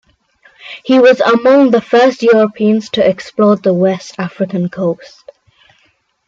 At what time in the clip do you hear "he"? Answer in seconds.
0.83-0.97